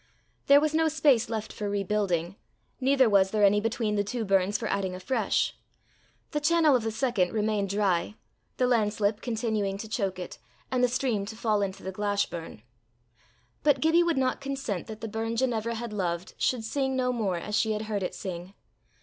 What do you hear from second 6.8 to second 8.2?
the second remained dry,